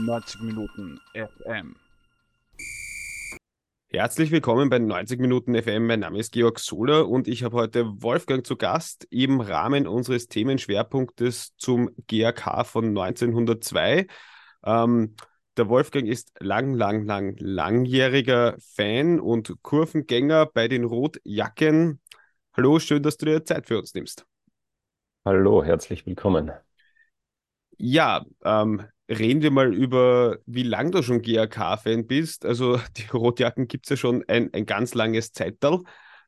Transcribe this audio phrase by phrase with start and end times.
[0.00, 1.76] 90 Minuten FM.
[3.88, 5.86] Herzlich willkommen bei 90 Minuten FM.
[5.86, 10.28] Mein Name ist Georg Sohler und ich habe heute Wolfgang zu Gast im Rahmen unseres
[10.28, 14.06] Themenschwerpunktes zum GAK von 1902.
[14.64, 15.16] Ähm,
[15.56, 22.00] der Wolfgang ist lang, lang, lang, langjähriger Fan und Kurvengänger bei den Rotjacken.
[22.54, 24.24] Hallo, schön, dass du dir Zeit für uns nimmst.
[25.26, 26.52] Hallo, herzlich willkommen.
[27.76, 32.46] Ja, ähm, reden wir mal über, wie lang du schon GAK-Fan bist.
[32.46, 35.80] Also die Rotjacken gibt es ja schon ein, ein ganz langes Zeitalter.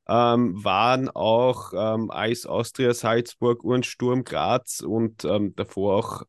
[0.09, 6.23] Ähm, waren auch ähm, Eis Austria Salzburg, Uhrensturm Graz und ähm, davor auch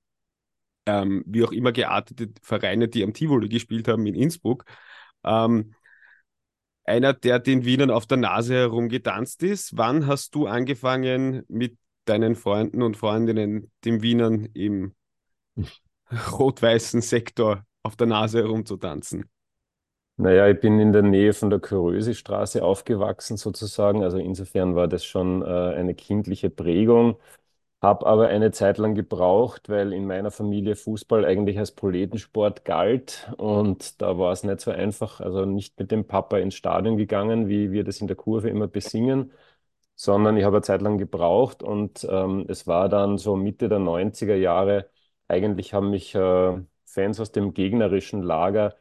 [0.86, 4.66] ähm, wie auch immer geartete Vereine, die am Tivoli gespielt haben in Innsbruck.
[5.24, 5.74] Ähm,
[6.86, 9.76] einer, der den Wienern auf der Nase herumgetanzt ist.
[9.76, 14.94] Wann hast du angefangen mit deinen Freunden und Freundinnen, den Wienern im
[16.12, 19.30] rot-weißen Sektor auf der Nase herumzutanzen?
[20.16, 24.04] Naja, ich bin in der Nähe von der Körösi-Straße aufgewachsen sozusagen.
[24.04, 27.18] Also insofern war das schon äh, eine kindliche Prägung.
[27.82, 33.32] Habe aber eine Zeit lang gebraucht, weil in meiner Familie Fußball eigentlich als Proletensport galt.
[33.38, 37.50] Und da war es nicht so einfach, also nicht mit dem Papa ins Stadion gegangen,
[37.50, 39.32] wie wir das in der Kurve immer besingen,
[39.95, 41.64] sondern ich habe eine Zeit lang gebraucht.
[41.64, 44.90] Und ähm, es war dann so Mitte der 90er Jahre,
[45.34, 48.76] eigentlich haben mich äh, Fans aus dem gegnerischen Lager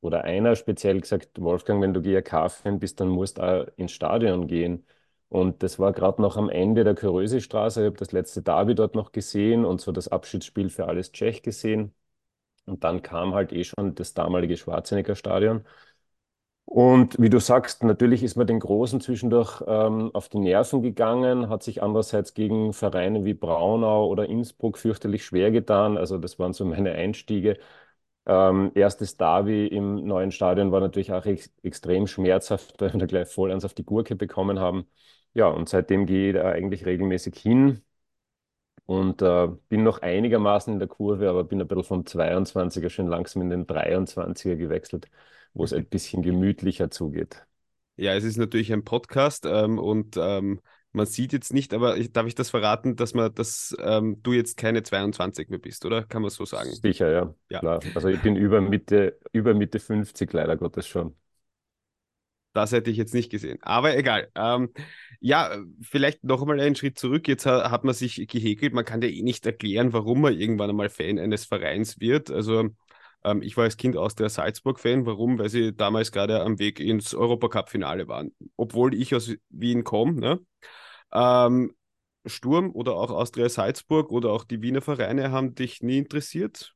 [0.00, 4.46] oder einer speziell gesagt, Wolfgang, wenn du GRK-Fan bist, dann musst du auch ins Stadion
[4.46, 4.86] gehen.
[5.28, 7.82] Und das war gerade noch am Ende der Körösi-Straße.
[7.82, 11.42] Ich habe das letzte Derby dort noch gesehen und so das Abschiedsspiel für alles Tschech
[11.42, 11.94] gesehen.
[12.66, 15.64] Und dann kam halt eh schon das damalige Schwarzenegger Stadion.
[16.70, 21.48] Und wie du sagst, natürlich ist man den Großen zwischendurch ähm, auf die Nerven gegangen,
[21.48, 25.96] hat sich andererseits gegen Vereine wie Braunau oder Innsbruck fürchterlich schwer getan.
[25.96, 27.58] Also das waren so meine Einstiege.
[28.26, 33.06] Ähm, erstes Derby im neuen Stadion war natürlich auch ex extrem schmerzhaft, weil wir da
[33.06, 34.86] gleich voll eins auf die Gurke bekommen haben.
[35.34, 37.82] Ja, und seitdem gehe ich da eigentlich regelmäßig hin
[38.86, 43.06] und äh, bin noch einigermaßen in der Kurve, aber bin ein bisschen vom 22er schon
[43.08, 45.08] langsam in den 23er gewechselt
[45.58, 47.44] wo es ein bisschen gemütlicher zugeht.
[47.96, 50.60] Ja, es ist natürlich ein Podcast ähm, und ähm,
[50.92, 54.32] man sieht jetzt nicht, aber ich, darf ich das verraten, dass man, dass ähm, du
[54.32, 56.04] jetzt keine 22 mehr bist, oder?
[56.04, 56.70] Kann man so sagen?
[56.72, 57.34] Sicher, ja.
[57.50, 57.58] ja.
[57.58, 57.80] Klar.
[57.96, 61.16] Also ich bin über Mitte, über Mitte 50 leider Gottes schon.
[62.54, 63.58] Das hätte ich jetzt nicht gesehen.
[63.62, 64.30] Aber egal.
[64.34, 64.72] Ähm,
[65.20, 67.28] ja, vielleicht noch einmal einen Schritt zurück.
[67.28, 68.72] Jetzt hat man sich gehäkelt.
[68.72, 72.30] Man kann ja eh nicht erklären, warum man irgendwann einmal Fan eines Vereins wird.
[72.30, 72.70] Also
[73.24, 75.06] ähm, ich war als Kind aus der Salzburg-Fan.
[75.06, 75.38] Warum?
[75.38, 78.34] Weil sie damals gerade am Weg ins Europacup-Finale waren.
[78.56, 80.12] Obwohl ich aus Wien komme.
[80.14, 80.40] Ne?
[81.12, 81.74] Ähm,
[82.26, 86.74] Sturm oder auch Austria Salzburg oder auch die Wiener Vereine haben dich nie interessiert?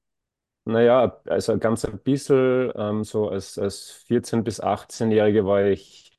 [0.65, 6.17] Naja, also ganz ein bisschen, ähm, so als, als 14- bis 18-Jährige war ich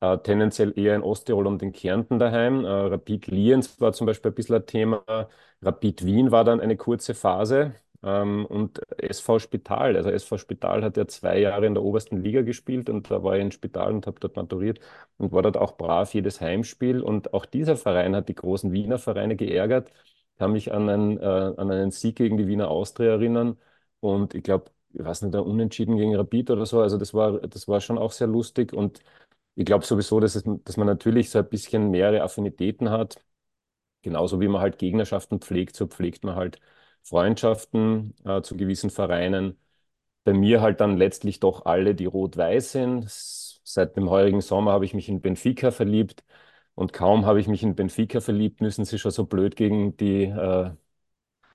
[0.00, 2.64] äh, tendenziell eher in Osttirol und in Kärnten daheim.
[2.64, 5.04] Äh, Rapid Lienz war zum Beispiel ein bisschen ein Thema.
[5.62, 7.74] Rapid Wien war dann eine kurze Phase.
[8.02, 12.42] Ähm, und SV Spital, also SV Spital hat ja zwei Jahre in der obersten Liga
[12.42, 14.78] gespielt und da war ich in Spital und habe dort maturiert
[15.16, 17.00] und war dort auch brav jedes Heimspiel.
[17.02, 19.92] Und auch dieser Verein hat die großen Wiener Vereine geärgert.
[20.32, 23.58] Ich kann mich an einen, äh, an einen Sieg gegen die Wiener Austria erinnern
[24.00, 26.80] und ich glaube, ich weiß nicht, Unentschieden gegen Rapid oder so.
[26.80, 29.00] Also das war, das war schon auch sehr lustig und
[29.56, 33.16] ich glaube sowieso, dass, es, dass man natürlich so ein bisschen mehrere Affinitäten hat.
[34.02, 36.60] Genauso wie man halt Gegnerschaften pflegt, so pflegt man halt
[37.08, 39.58] Freundschaften äh, zu gewissen Vereinen.
[40.24, 43.06] Bei mir halt dann letztlich doch alle, die rot-weiß sind.
[43.10, 46.24] Seit dem heurigen Sommer habe ich mich in Benfica verliebt
[46.74, 50.24] und kaum habe ich mich in Benfica verliebt, müssen sie schon so blöd gegen die
[50.24, 50.70] äh,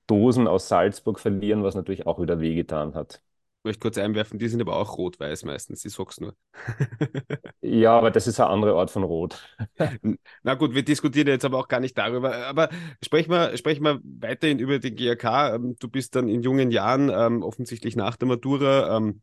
[0.07, 3.21] Dosen aus Salzburg verlieren, was natürlich auch wieder wehgetan hat
[3.63, 6.35] möchte kurz einwerfen, die sind aber auch rot-weiß meistens, ich sag's nur.
[7.61, 9.41] ja, aber das ist eine andere Art von Rot.
[10.43, 12.35] Na gut, wir diskutieren jetzt aber auch gar nicht darüber.
[12.47, 12.69] Aber
[13.03, 15.55] sprechen wir, sprechen wir weiterhin über den GRK.
[15.55, 19.21] Ähm, du bist dann in jungen Jahren, ähm, offensichtlich nach der Matura, ähm,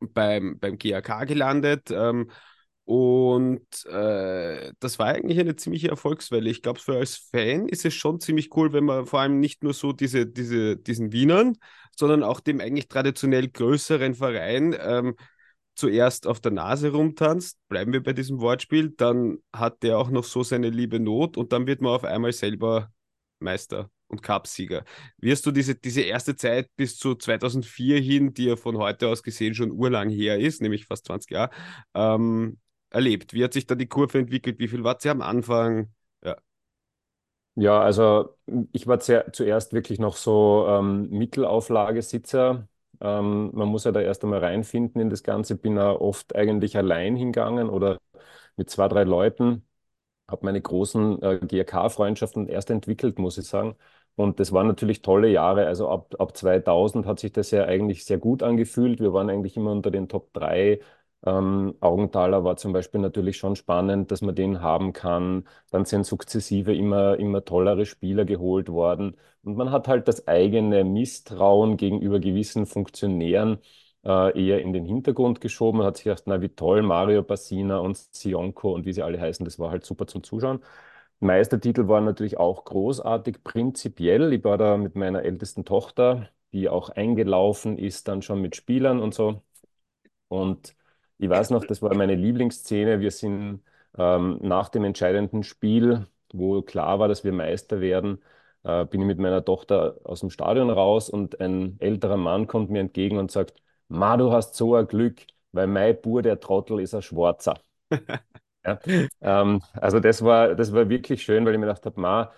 [0.00, 1.90] beim, beim GRK gelandet.
[1.90, 2.30] Ähm,
[2.90, 6.50] und äh, das war eigentlich eine ziemliche Erfolgswelle.
[6.50, 9.62] Ich glaube, für als Fan ist es schon ziemlich cool, wenn man vor allem nicht
[9.62, 11.56] nur so diese, diese, diesen Wienern,
[11.96, 15.14] sondern auch dem eigentlich traditionell größeren Verein ähm,
[15.76, 17.60] zuerst auf der Nase rumtanzt.
[17.68, 18.90] Bleiben wir bei diesem Wortspiel.
[18.96, 22.32] Dann hat der auch noch so seine liebe Not und dann wird man auf einmal
[22.32, 22.90] selber
[23.38, 24.84] Meister und Cupsieger.
[25.18, 29.22] Wirst du diese, diese erste Zeit bis zu 2004 hin, die ja von heute aus
[29.22, 31.50] gesehen schon urlang her ist, nämlich fast 20 Jahre,
[31.94, 32.58] ähm,
[32.90, 33.32] erlebt?
[33.34, 34.58] Wie hat sich da die Kurve entwickelt?
[34.58, 35.92] Wie viel war sie am Anfang?
[36.24, 36.36] Ja.
[37.56, 38.36] Ja, also
[38.72, 42.68] ich war zuerst wirklich noch so ähm, Mittelauflagesitzer
[43.02, 45.56] Ähm, man muss ja da erst einmal reinfinden in das Ganze.
[45.56, 47.98] Bin auch oft eigentlich allein hingegangen oder
[48.56, 49.66] mit zwei, drei Leuten.
[50.28, 53.76] Habe meine großen äh, GRK-Freundschaften erst entwickelt, muss ich sagen.
[54.16, 55.66] Und das waren natürlich tolle Jahre.
[55.66, 59.00] Also ab, ab 2000 hat sich das ja eigentlich sehr gut angefühlt.
[59.00, 60.80] Wir waren eigentlich immer unter den Top 3
[61.24, 65.46] ähm, Augenthaler war zum Beispiel natürlich schon spannend, dass man den haben kann.
[65.70, 69.16] Dann sind sukzessive immer, immer tollere Spieler geholt worden.
[69.42, 73.58] Und man hat halt das eigene Misstrauen gegenüber gewissen Funktionären
[74.04, 75.78] äh, eher in den Hintergrund geschoben.
[75.78, 79.20] Man hat sich gedacht, na wie toll, Mario Bassina und Sionko und wie sie alle
[79.20, 80.60] heißen, das war halt super zum Zuschauen.
[81.20, 84.32] Meistertitel waren natürlich auch großartig, prinzipiell.
[84.32, 89.00] Ich war da mit meiner ältesten Tochter, die auch eingelaufen ist, dann schon mit Spielern
[89.00, 89.42] und so.
[90.28, 90.74] Und
[91.20, 93.00] ich weiß noch, das war meine Lieblingsszene.
[93.00, 93.62] Wir sind
[93.98, 98.22] ähm, nach dem entscheidenden Spiel, wo klar war, dass wir Meister werden,
[98.64, 102.70] äh, bin ich mit meiner Tochter aus dem Stadion raus und ein älterer Mann kommt
[102.70, 103.54] mir entgegen und sagt,
[103.88, 105.22] Ma, du hast so ein Glück,
[105.52, 107.58] weil mein Bur, der Trottel, ist ein Schwarzer.
[108.64, 108.78] ja,
[109.20, 112.32] ähm, also das war, das war wirklich schön, weil ich mir gedacht habe, Ma,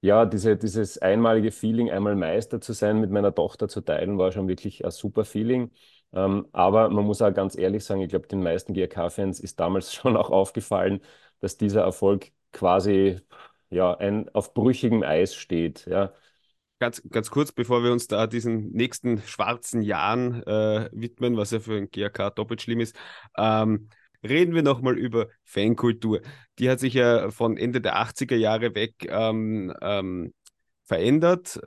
[0.00, 4.32] ja, diese, dieses einmalige Feeling, einmal Meister zu sein, mit meiner Tochter zu teilen, war
[4.32, 5.70] schon wirklich ein super Feeling.
[6.14, 9.92] Ähm, aber man muss auch ganz ehrlich sagen, ich glaube, den meisten GRK-Fans ist damals
[9.94, 11.00] schon auch aufgefallen,
[11.40, 13.20] dass dieser Erfolg quasi
[13.70, 15.86] ja, ein, auf brüchigem Eis steht.
[15.86, 16.12] Ja.
[16.80, 21.60] Ganz, ganz kurz, bevor wir uns da diesen nächsten schwarzen Jahren äh, widmen, was ja
[21.60, 22.96] für ein GRK doppelt schlimm ist,
[23.36, 23.88] ähm,
[24.22, 26.20] reden wir nochmal über Fankultur.
[26.58, 30.34] Die hat sich ja von Ende der 80er Jahre weg ähm, ähm,
[30.84, 31.60] verändert.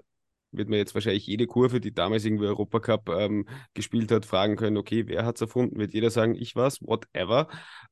[0.51, 4.77] Wird man jetzt wahrscheinlich jede Kurve, die damals irgendwie Europacup ähm, gespielt hat, fragen können,
[4.77, 5.77] okay, wer hat es erfunden?
[5.77, 7.47] Wird jeder sagen, ich was, whatever.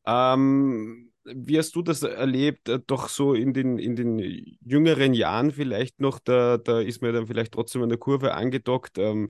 [0.06, 2.70] Ähm, wie hast du das erlebt?
[2.70, 7.14] Äh, doch so in den, in den jüngeren Jahren vielleicht noch, da, da ist man
[7.14, 8.98] dann vielleicht trotzdem an der Kurve angedockt.
[8.98, 9.30] Ähm,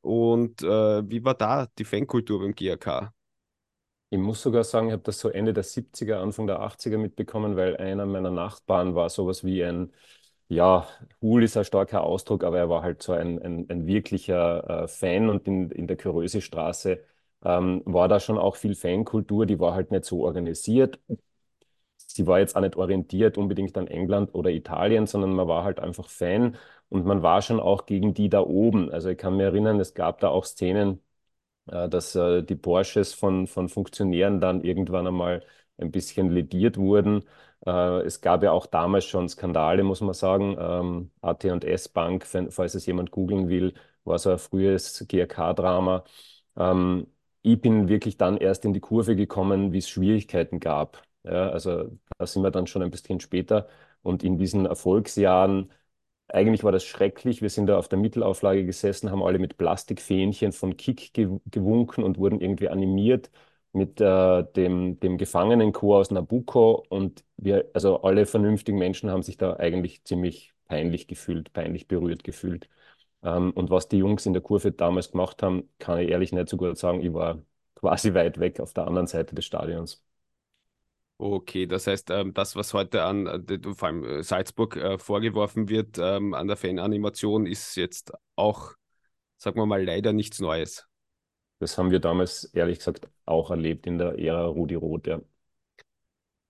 [0.00, 3.12] und äh, wie war da die Fankultur beim GAK?
[4.12, 7.56] Ich muss sogar sagen, ich habe das so Ende der 70er, Anfang der 80er mitbekommen,
[7.56, 9.92] weil einer meiner Nachbarn war sowas wie ein,
[10.50, 10.86] ja,
[11.22, 14.88] Hul ist ein starker Ausdruck, aber er war halt so ein, ein, ein wirklicher äh,
[14.88, 17.00] Fan und in, in der Köröse-Straße
[17.44, 21.00] ähm, war da schon auch viel Fankultur, die war halt nicht so organisiert.
[21.96, 25.78] Sie war jetzt auch nicht orientiert unbedingt an England oder Italien, sondern man war halt
[25.80, 26.56] einfach Fan
[26.88, 28.90] und man war schon auch gegen die da oben.
[28.90, 31.00] Also ich kann mir erinnern, es gab da auch Szenen,
[31.68, 35.44] äh, dass äh, die Porsches von, von Funktionären dann irgendwann einmal
[35.80, 37.24] ein bisschen lediert wurden.
[37.66, 40.56] Äh, es gab ja auch damals schon Skandale, muss man sagen.
[40.58, 43.74] Ähm, AT&S Bank, falls es jemand googeln will,
[44.04, 46.04] war so ein frühes GRK-Drama.
[46.56, 47.06] Ähm,
[47.42, 51.02] ich bin wirklich dann erst in die Kurve gekommen, wie es Schwierigkeiten gab.
[51.24, 53.68] Ja, also da sind wir dann schon ein bisschen später.
[54.02, 55.70] Und in diesen Erfolgsjahren
[56.28, 57.42] eigentlich war das schrecklich.
[57.42, 62.18] Wir sind da auf der Mittelauflage gesessen, haben alle mit Plastikfähnchen von Kick gewunken und
[62.18, 63.30] wurden irgendwie animiert
[63.72, 66.84] mit äh, dem, dem Gefangenenchor aus Nabucco.
[66.88, 72.24] Und wir, also alle vernünftigen Menschen haben sich da eigentlich ziemlich peinlich gefühlt, peinlich berührt
[72.24, 72.68] gefühlt.
[73.22, 76.48] Ähm, und was die Jungs in der Kurve damals gemacht haben, kann ich ehrlich nicht
[76.48, 77.00] so gut sagen.
[77.02, 77.42] Ich war
[77.74, 80.04] quasi weit weg auf der anderen Seite des Stadions.
[81.18, 85.68] Okay, das heißt, ähm, das, was heute an äh, vor allem äh, Salzburg äh, vorgeworfen
[85.68, 88.72] wird, ähm, an der Fananimation, ist jetzt auch,
[89.36, 90.89] sagen wir mal, leider nichts Neues.
[91.60, 95.20] Das haben wir damals, ehrlich gesagt, auch erlebt in der Ära Rudi Roth, ja.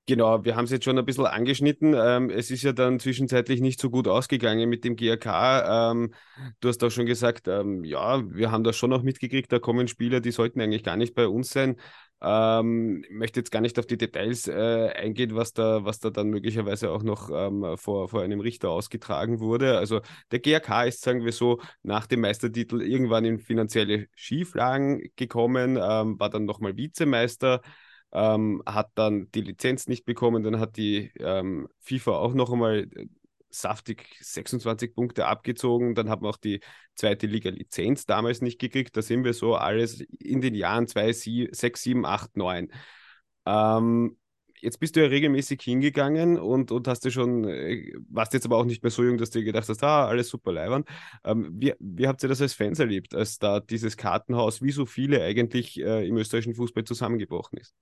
[0.06, 1.94] Genau, wir haben es jetzt schon ein bisschen angeschnitten.
[1.96, 5.92] Ähm, es ist ja dann zwischenzeitlich nicht so gut ausgegangen mit dem GRK.
[5.92, 6.14] Ähm,
[6.58, 9.86] du hast auch schon gesagt, ähm, ja, wir haben das schon noch mitgekriegt, da kommen
[9.86, 11.76] Spieler, die sollten eigentlich gar nicht bei uns sein.
[12.22, 16.10] Ähm, ich möchte jetzt gar nicht auf die Details äh, eingehen, was da, was da
[16.10, 19.78] dann möglicherweise auch noch ähm, vor, vor einem Richter ausgetragen wurde.
[19.78, 20.00] Also
[20.30, 26.20] der GRK ist, sagen wir so, nach dem Meistertitel irgendwann in finanzielle Schieflagen gekommen, ähm,
[26.20, 27.62] war dann nochmal Vizemeister.
[28.12, 32.88] Ähm, hat dann die Lizenz nicht bekommen, dann hat die ähm, FIFA auch noch einmal
[32.96, 33.06] äh,
[33.50, 35.94] saftig 26 Punkte abgezogen.
[35.94, 36.60] Dann haben wir auch die
[36.94, 38.96] zweite Liga-Lizenz damals nicht gekriegt.
[38.96, 42.72] Da sind wir so alles in den Jahren 2, 6, 7, 8, 9.
[43.46, 44.16] Ähm,
[44.60, 48.58] jetzt bist du ja regelmäßig hingegangen und, und hast du schon, äh, warst jetzt aber
[48.58, 50.84] auch nicht mehr so jung, dass du dir gedacht hast, ah, alles super leibern.
[51.24, 54.86] Ähm, wie, wie habt ihr das als Fans erlebt, als da dieses Kartenhaus, wie so
[54.86, 57.74] viele eigentlich äh, im österreichischen Fußball zusammengebrochen ist?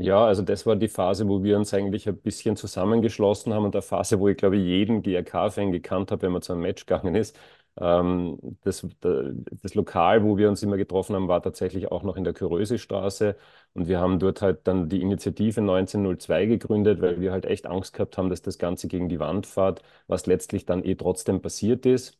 [0.00, 3.74] Ja, also das war die Phase, wo wir uns eigentlich ein bisschen zusammengeschlossen haben und
[3.74, 7.16] der Phase, wo ich glaube, jeden GRK-Fan gekannt habe, wenn man zu einem Match gegangen
[7.16, 7.36] ist.
[7.80, 12.22] Ähm, das, das Lokal, wo wir uns immer getroffen haben, war tatsächlich auch noch in
[12.22, 13.36] der Körösestraße
[13.74, 17.92] und wir haben dort halt dann die Initiative 1902 gegründet, weil wir halt echt Angst
[17.92, 21.86] gehabt haben, dass das Ganze gegen die Wand fährt, was letztlich dann eh trotzdem passiert
[21.86, 22.16] ist.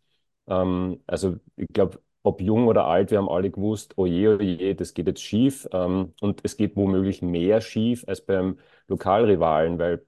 [0.49, 4.75] Ähm, also ich glaube, ob jung oder alt, wir haben alle gewusst, oh je, oh
[4.75, 5.68] das geht jetzt schief.
[5.72, 8.58] Ähm, und es geht womöglich mehr schief als beim
[8.88, 10.04] Lokalrivalen, weil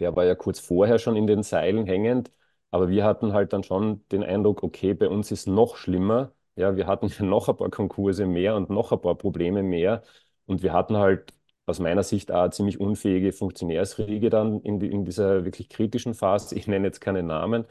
[0.00, 2.30] der war ja kurz vorher schon in den Seilen hängend.
[2.70, 6.32] Aber wir hatten halt dann schon den Eindruck, okay, bei uns ist noch schlimmer.
[6.56, 10.02] Ja, wir hatten noch ein paar Konkurse mehr und noch ein paar Probleme mehr.
[10.46, 11.32] Und wir hatten halt
[11.66, 16.54] aus meiner Sicht auch ziemlich unfähige Funktionärsriege dann in, in dieser wirklich kritischen Phase.
[16.54, 17.64] Ich nenne jetzt keine Namen,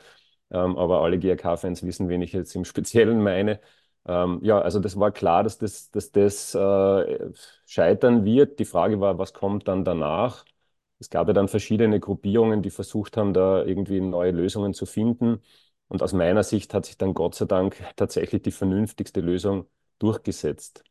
[0.56, 3.60] ähm, aber alle GRK-Fans wissen, wen ich jetzt im Speziellen meine.
[4.08, 7.32] Ähm, ja, also das war klar, dass das, dass das äh,
[7.66, 8.60] scheitern wird.
[8.60, 10.46] Die Frage war, was kommt dann danach?
[11.00, 15.42] Es gab ja dann verschiedene Gruppierungen, die versucht haben, da irgendwie neue Lösungen zu finden.
[15.88, 19.68] Und aus meiner Sicht hat sich dann Gott sei Dank tatsächlich die vernünftigste Lösung
[20.00, 20.84] durchgesetzt.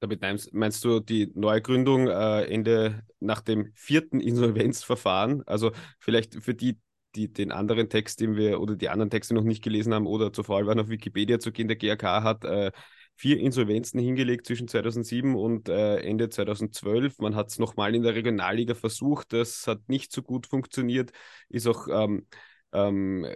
[0.00, 0.20] Damit
[0.52, 5.42] meinst du die Neugründung äh, Ende nach dem vierten Insolvenzverfahren?
[5.46, 6.78] Also vielleicht für die,
[7.16, 10.32] die den anderen Text, den wir oder die anderen Texte noch nicht gelesen haben oder
[10.32, 12.70] zur Fall waren, auf Wikipedia zu gehen, der GRK hat äh,
[13.16, 17.18] vier Insolvenzen hingelegt zwischen 2007 und äh, Ende 2012.
[17.18, 21.12] Man hat es nochmal in der Regionalliga versucht, das hat nicht so gut funktioniert,
[21.48, 22.26] ist auch ähm,
[22.72, 23.26] ähm,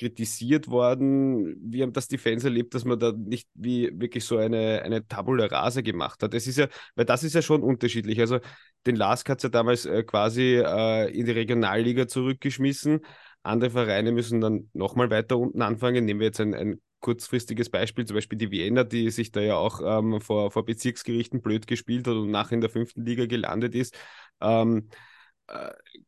[0.00, 1.56] kritisiert worden.
[1.62, 5.06] Wie haben das die Fans erlebt, dass man da nicht wie wirklich so eine, eine
[5.06, 6.32] Tabula Rasa gemacht hat?
[6.32, 8.18] Das ist ja, weil das ist ja schon unterschiedlich.
[8.20, 8.40] Also
[8.86, 13.00] den Lask hat es ja damals äh, quasi äh, in die Regionalliga zurückgeschmissen.
[13.42, 16.06] Andere Vereine müssen dann nochmal weiter unten anfangen.
[16.06, 19.56] Nehmen wir jetzt ein, ein kurzfristiges Beispiel, zum Beispiel die Vienna, die sich da ja
[19.56, 23.74] auch ähm, vor, vor Bezirksgerichten blöd gespielt hat und nachher in der fünften Liga gelandet
[23.74, 23.96] ist.
[24.40, 25.09] Ähm, äh,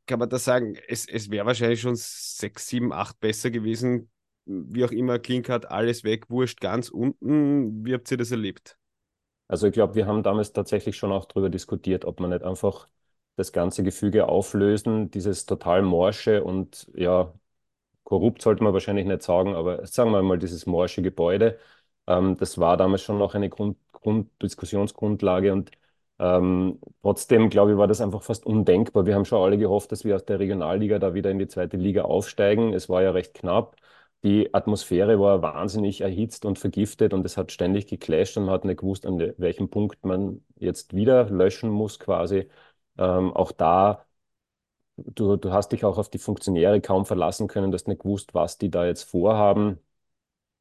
[0.07, 4.11] kann man da sagen, es, es wäre wahrscheinlich schon sechs, sieben, acht besser gewesen.
[4.45, 7.85] Wie auch immer, Klink hat alles weg, wurscht ganz unten.
[7.85, 8.77] Wie habt ihr das erlebt?
[9.49, 12.89] Also ich glaube, wir haben damals tatsächlich schon auch darüber diskutiert, ob man nicht einfach
[13.37, 17.33] das ganze Gefüge auflösen, dieses total morsche und ja,
[18.05, 21.59] korrupt sollte man wahrscheinlich nicht sagen, aber sagen wir mal dieses morsche Gebäude,
[22.07, 25.73] ähm, das war damals schon noch eine Grund, Grund, Diskussionsgrundlage und
[26.23, 29.07] ähm, trotzdem, glaube ich, war das einfach fast undenkbar.
[29.07, 31.77] Wir haben schon alle gehofft, dass wir aus der Regionalliga da wieder in die zweite
[31.77, 32.75] Liga aufsteigen.
[32.75, 33.77] Es war ja recht knapp.
[34.25, 38.65] Die Atmosphäre war wahnsinnig erhitzt und vergiftet und es hat ständig geclasht und man hat
[38.65, 42.49] nicht gewusst, an welchem Punkt man jetzt wieder löschen muss quasi.
[42.99, 44.07] Ähm, auch da
[44.97, 48.35] du, du hast dich auch auf die Funktionäre kaum verlassen können, du hast nicht gewusst,
[48.35, 49.79] was die da jetzt vorhaben.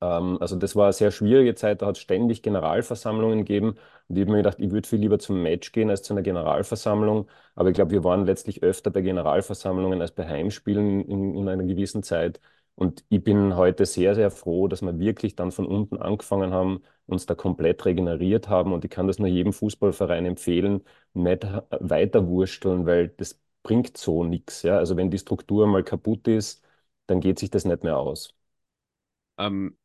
[0.02, 3.76] Ähm, also das war eine sehr schwierige Zeit, da hat es ständig Generalversammlungen gegeben
[4.08, 6.22] und ich habe mir gedacht, ich würde viel lieber zum Match gehen als zu einer
[6.24, 7.28] Generalversammlung.
[7.56, 11.64] Aber ich glaube, wir waren letztlich öfter bei Generalversammlungen als bei Heimspielen in, in einer
[11.64, 12.40] gewissen Zeit.
[12.76, 16.82] Und ich bin heute sehr, sehr froh, dass wir wirklich dann von unten angefangen haben,
[17.06, 18.74] uns da komplett regeneriert haben.
[18.74, 20.82] Und ich kann das nur jedem Fußballverein empfehlen,
[21.14, 21.44] nicht
[21.80, 24.64] weiter wursteln, weil das bringt so nichts.
[24.64, 24.78] Ja?
[24.78, 26.64] Also wenn die Struktur mal kaputt ist,
[27.08, 28.34] dann geht sich das nicht mehr aus.
[29.38, 29.76] Ähm,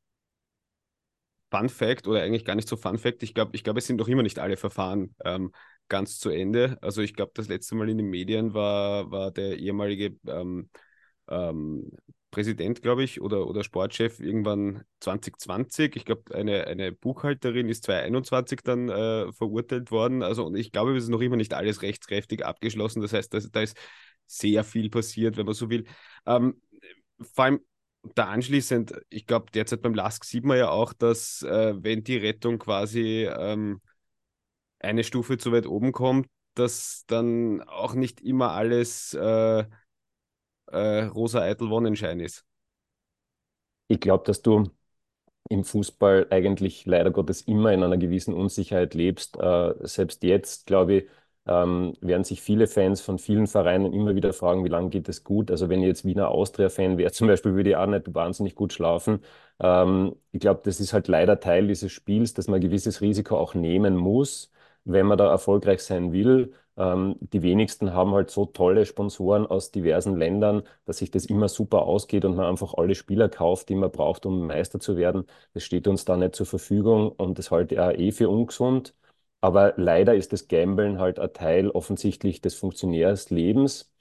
[1.57, 3.97] Fun Fact oder eigentlich gar nicht so Fun Fact, ich glaube, ich glaub, es sind
[3.97, 5.53] noch immer nicht alle Verfahren ähm,
[5.89, 6.79] ganz zu Ende.
[6.83, 10.69] Also ich glaube, das letzte Mal in den Medien war, war der ehemalige ähm,
[11.29, 11.91] ähm,
[12.31, 15.97] Präsident, glaube ich, oder, oder Sportchef irgendwann 2020.
[15.97, 20.23] Ich glaube, eine, eine Buchhalterin ist 2021 dann äh, verurteilt worden.
[20.23, 23.01] Also und ich glaube, es ist noch immer nicht alles rechtskräftig abgeschlossen.
[23.01, 23.77] Das heißt, da ist
[24.27, 25.85] sehr viel passiert, wenn man so will.
[26.27, 26.61] Ähm,
[27.35, 27.61] vor allem
[28.15, 32.17] da anschließend, ich glaube, derzeit beim LASK sieht man ja auch, dass äh, wenn die
[32.17, 33.81] Rettung quasi ähm,
[34.79, 39.65] eine Stufe zu weit oben kommt, dass dann auch nicht immer alles äh,
[40.67, 42.45] äh, rosa Eitel Wonnenschein ist.
[43.89, 44.71] Ich glaube, dass du
[45.49, 49.37] im Fußball eigentlich leider Gottes immer in einer gewissen Unsicherheit lebst.
[49.39, 51.11] Äh, selbst jetzt, glaube ich,
[51.47, 55.25] ähm, werden sich viele Fans von vielen Vereinen immer wieder fragen, wie lange geht es
[55.25, 55.51] gut.
[55.51, 58.73] Also wenn ich jetzt Wiener Austria-Fan wäre, zum Beispiel, würde ich auch nicht wahnsinnig gut
[58.73, 59.21] schlafen.
[59.61, 63.37] Ähm, ich glaube, das ist halt leider Teil dieses Spiels, dass man ein gewisses Risiko
[63.39, 64.51] auch nehmen muss,
[64.85, 66.53] wenn man da erfolgreich sein will.
[66.77, 71.49] Ähm, die wenigsten haben halt so tolle Sponsoren aus diversen Ländern, dass sich das immer
[71.49, 75.25] super ausgeht und man einfach alle Spieler kauft, die man braucht, um Meister zu werden.
[75.55, 78.95] Das steht uns da nicht zur Verfügung und das halte ich auch eh für ungesund.
[79.41, 83.93] Aber leider ist das Gambeln halt ein Teil offensichtlich des Funktionärslebens.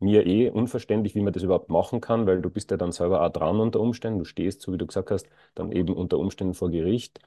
[0.00, 3.24] Mir eh unverständlich, wie man das überhaupt machen kann, weil du bist ja dann selber
[3.24, 4.18] auch dran unter Umständen.
[4.20, 7.20] Du stehst, so wie du gesagt hast, dann eben unter Umständen vor Gericht.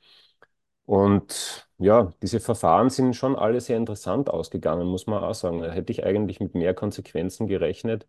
[0.86, 5.62] Und ja, diese Verfahren sind schon alle sehr interessant ausgegangen, muss man auch sagen.
[5.62, 8.08] Da hätte ich eigentlich mit mehr Konsequenzen gerechnet.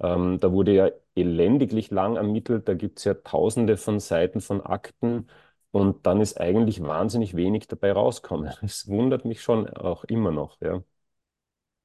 [0.00, 4.60] Ähm, da wurde ja elendiglich lang ermittelt, da gibt es ja tausende von Seiten von
[4.62, 5.28] Akten
[5.74, 8.52] und dann ist eigentlich wahnsinnig wenig dabei rausgekommen.
[8.62, 10.82] Es wundert mich schon auch immer noch, ja.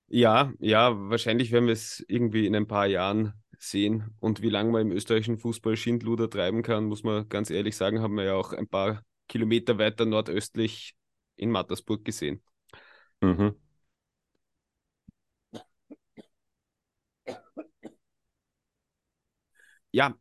[0.08, 4.15] Ja, ja, wahrscheinlich werden wir es irgendwie in ein paar Jahren sehen.
[4.19, 8.01] Und wie lange man im österreichischen Fußball Schindluder treiben kann, muss man ganz ehrlich sagen,
[8.01, 10.96] haben wir ja auch ein paar Kilometer weiter nordöstlich
[11.36, 12.41] in Mattersburg gesehen.
[13.22, 13.55] Mhm.
[19.91, 20.17] Ja,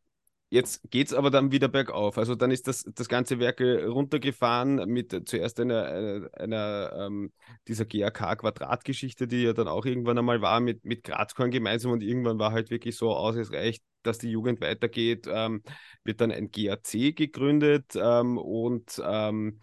[0.50, 2.16] Jetzt geht es aber dann wieder bergauf.
[2.16, 7.32] Also dann ist das, das ganze Werk runtergefahren mit zuerst einer, einer, einer ähm,
[7.66, 12.38] dieser GAK-Quadratgeschichte, die ja dann auch irgendwann einmal war mit, mit Grazkorn gemeinsam und irgendwann
[12.38, 15.62] war halt wirklich so aus, es reicht, dass die Jugend weitergeht, ähm,
[16.02, 19.60] wird dann ein GAC gegründet ähm, und ähm,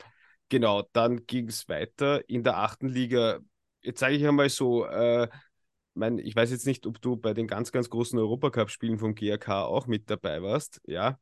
[0.49, 3.39] genau, dann ging es weiter in der achten Liga.
[3.81, 5.29] Jetzt sage ich einmal so, äh,
[5.95, 9.65] mein, ich weiß jetzt nicht, ob du bei den ganz, ganz großen Europacup-Spielen vom GRK
[9.65, 11.19] auch mit dabei warst, ja.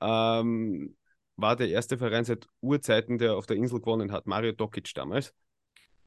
[0.00, 0.96] Ähm,
[1.36, 5.34] war der erste Verein seit Urzeiten, der auf der Insel gewonnen hat, Mario Dokic damals,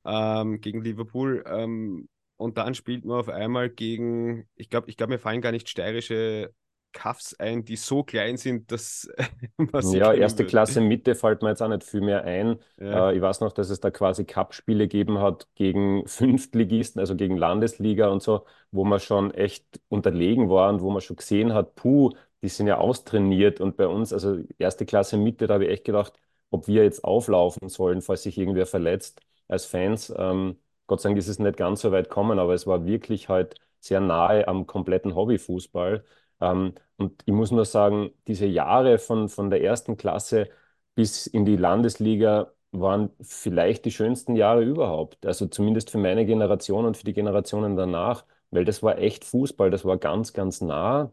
[0.06, 1.44] ähm, gegen Liverpool.
[1.48, 2.08] Ähm,
[2.38, 5.70] und dann spielt man auf einmal gegen, ich glaube, ich glaube, mir fallen gar nicht
[5.70, 6.54] steirische
[6.96, 9.10] Cuffs ein, die so klein sind, dass
[9.58, 10.46] man Ja, erste wird.
[10.46, 12.60] Klasse Mitte fällt mir jetzt auch nicht viel mehr ein.
[12.78, 13.06] Ja.
[13.12, 17.36] Äh, ich weiß noch, dass es da quasi Cup-Spiele gegeben hat gegen Fünftligisten, also gegen
[17.38, 21.76] Landesliga und so, wo man schon echt unterlegen war und wo man schon gesehen hat,
[21.76, 22.12] puh,
[22.42, 25.84] die sind ja austrainiert und bei uns, also erste Klasse Mitte, da habe ich echt
[25.84, 26.14] gedacht,
[26.50, 30.14] ob wir jetzt auflaufen sollen, falls sich irgendwer verletzt als Fans.
[30.18, 33.28] Ähm, Gott sei Dank ist es nicht ganz so weit gekommen, aber es war wirklich
[33.30, 36.04] halt sehr nahe am kompletten Hobbyfußball.
[36.42, 40.50] Ähm, und ich muss nur sagen, diese Jahre von, von der ersten Klasse
[40.96, 45.26] bis in die Landesliga waren vielleicht die schönsten Jahre überhaupt.
[45.26, 49.70] Also zumindest für meine Generation und für die Generationen danach, weil das war echt Fußball,
[49.72, 51.12] das war ganz, ganz nah.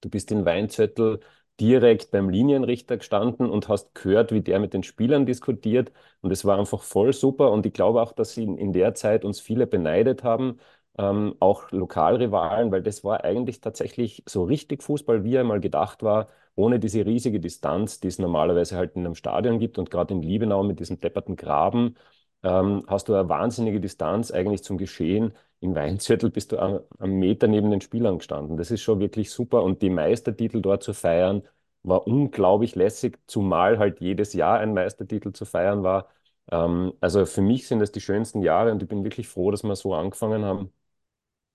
[0.00, 1.20] Du bist in Weinzettel
[1.60, 5.92] direkt beim Linienrichter gestanden und hast gehört, wie der mit den Spielern diskutiert.
[6.20, 7.50] Und es war einfach voll super.
[7.52, 10.58] Und ich glaube auch, dass in, in der Zeit uns viele beneidet haben,
[10.98, 16.02] ähm, auch Lokalrivalen, weil das war eigentlich tatsächlich so richtig Fußball, wie er mal gedacht
[16.02, 20.14] war, ohne diese riesige Distanz, die es normalerweise halt in einem Stadion gibt und gerade
[20.14, 21.96] in Liebenau mit diesem depperten Graben
[22.42, 25.32] ähm, hast du eine wahnsinnige Distanz eigentlich zum Geschehen.
[25.60, 28.56] In Weinzürtel bist du am, am Meter neben den Spielern gestanden.
[28.56, 31.42] Das ist schon wirklich super und die Meistertitel dort zu feiern,
[31.82, 36.08] war unglaublich lässig, zumal halt jedes Jahr ein Meistertitel zu feiern war.
[36.50, 39.62] Ähm, also für mich sind das die schönsten Jahre und ich bin wirklich froh, dass
[39.64, 40.72] wir so angefangen haben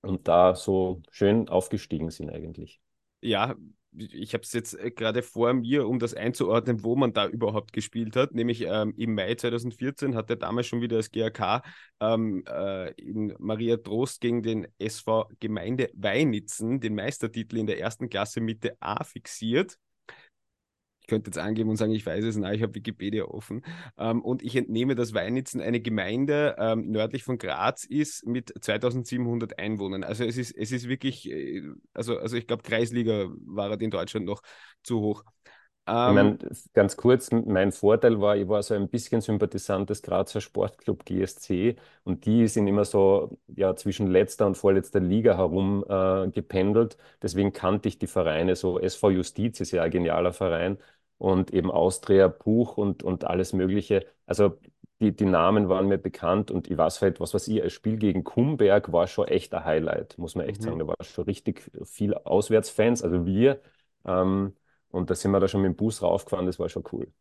[0.02, 2.80] und da so schön aufgestiegen sind eigentlich.
[3.22, 3.56] Ja,
[3.98, 7.74] ich habe es jetzt äh, gerade vor mir, um das einzuordnen, wo man da überhaupt
[7.74, 8.34] gespielt hat.
[8.34, 11.64] Nämlich ähm, im Mai 2014 hat er damals schon wieder das GAK
[12.00, 18.10] ähm, äh, in Maria Trost gegen den SV Gemeinde Weinitzen den Meistertitel in der ersten
[18.10, 19.78] Klasse Mitte A fixiert
[21.10, 23.64] könnte jetzt angeben und sagen, ich weiß es, nein, ich habe Wikipedia offen.
[23.98, 29.60] Ähm, und ich entnehme, dass Weinitzen eine Gemeinde ähm, nördlich von Graz ist mit 2700
[29.60, 30.04] Einwohnern.
[30.04, 34.26] Also es ist, es ist wirklich, äh, also, also ich glaube, Kreisliga war in Deutschland
[34.26, 34.42] noch
[34.84, 35.24] zu hoch.
[35.90, 40.04] Ich meine, ähm, ganz kurz, mein Vorteil war, ich war so ein bisschen Sympathisant des
[40.04, 45.84] Grazer Sportclub GSC und die sind immer so ja, zwischen letzter und vorletzter Liga herum
[45.90, 46.98] äh, gependelt.
[47.24, 50.78] Deswegen kannte ich die Vereine, so SV Justiz ist ja ein genialer Verein
[51.20, 54.08] und eben Austria, Buch und, und alles Mögliche.
[54.26, 54.58] Also
[55.02, 57.98] die, die Namen waren mir bekannt und ich weiß halt, was weiß ich, ein Spiel
[57.98, 60.66] gegen Kumberg war schon echt ein Highlight, muss man echt mhm.
[60.66, 60.80] sagen.
[60.80, 63.62] Da war schon richtig viel Auswärtsfans, also wir.
[64.06, 64.56] Ähm,
[64.90, 67.12] und da sind wir da schon mit dem Bus raufgefahren, das war schon cool.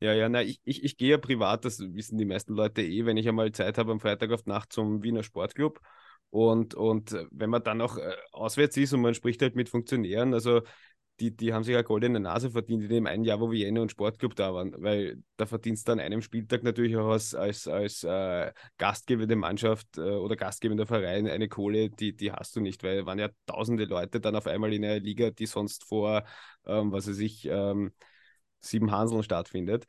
[0.00, 3.06] Ja, ja, na, ich, ich, ich gehe ja privat, das wissen die meisten Leute eh,
[3.06, 5.80] wenn ich einmal Zeit habe am Freitag auf Nacht zum Wiener Sportclub.
[6.30, 10.34] Und, und wenn man dann auch äh, auswärts ist und man spricht halt mit Funktionären,
[10.34, 10.62] also
[11.20, 13.90] die, die haben sich eine goldene Nase verdient in dem einen Jahr, wo Vienna und
[13.90, 18.04] Sportclub da waren, weil da verdienst du an einem Spieltag natürlich auch als, als, als
[18.04, 23.06] äh, gastgebende Mannschaft äh, oder gastgebender Verein eine Kohle, die, die hast du nicht, weil
[23.06, 26.24] waren ja tausende Leute dann auf einmal in einer Liga, die sonst vor,
[26.66, 27.92] ähm, was weiß ich, ähm,
[28.60, 29.86] sieben Hanseln stattfindet.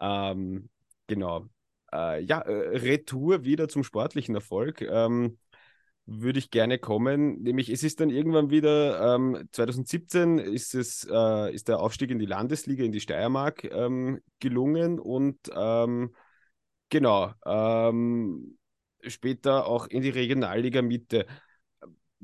[0.00, 0.68] Ähm,
[1.06, 1.46] genau.
[1.92, 4.82] Äh, ja, äh, Retour wieder zum sportlichen Erfolg.
[4.82, 5.38] Ähm,
[6.06, 7.42] würde ich gerne kommen.
[7.42, 12.18] Nämlich, es ist dann irgendwann wieder, ähm, 2017 ist, es, äh, ist der Aufstieg in
[12.18, 16.14] die Landesliga, in die Steiermark ähm, gelungen und ähm,
[16.88, 18.56] genau, ähm,
[19.02, 21.26] später auch in die Regionalliga Mitte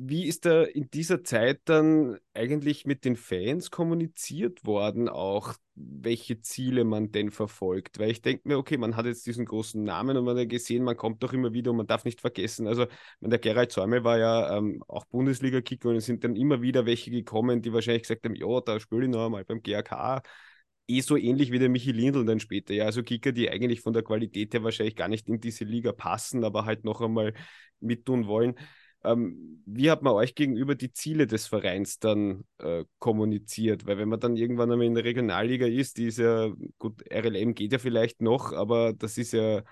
[0.04, 6.40] wie ist da in dieser Zeit dann eigentlich mit den Fans kommuniziert worden, auch welche
[6.40, 7.98] Ziele man denn verfolgt?
[8.00, 10.82] Weil ich denke mir, okay, man hat jetzt diesen großen Namen und man hat gesehen,
[10.82, 12.86] man kommt doch immer wieder und man darf nicht vergessen, also
[13.20, 17.10] der Gerald Zäumel war ja ähm, auch Bundesliga-Kicker und es sind dann immer wieder welche
[17.10, 20.22] gekommen, die wahrscheinlich gesagt haben, ja, da spiele ich noch einmal beim GAK.
[20.88, 22.74] Eh so ähnlich wie der Michi Lindl dann später.
[22.74, 25.92] Ja, also Kicker, die eigentlich von der Qualität her wahrscheinlich gar nicht in diese Liga
[25.92, 27.34] passen, aber halt noch einmal
[27.80, 28.56] mittun wollen.
[29.04, 33.86] Ähm, wie hat man euch gegenüber die Ziele des Vereins dann äh, kommuniziert?
[33.86, 37.54] Weil wenn man dann irgendwann einmal in der Regionalliga ist, die ist ja, gut, RLM
[37.54, 39.62] geht ja vielleicht noch, aber das ist ja,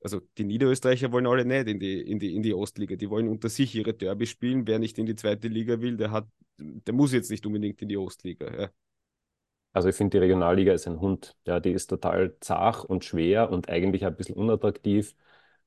[0.00, 2.96] also die Niederösterreicher wollen alle nicht in die, in die, in die Ostliga.
[2.96, 4.66] Die wollen unter sich ihre Derby spielen.
[4.66, 7.88] Wer nicht in die zweite Liga will, der hat, der muss jetzt nicht unbedingt in
[7.88, 8.62] die Ostliga.
[8.62, 8.70] Ja.
[9.72, 11.36] Also ich finde, die Regionalliga ist ein Hund.
[11.46, 15.14] Ja, die ist total zart und schwer und eigentlich ein bisschen unattraktiv.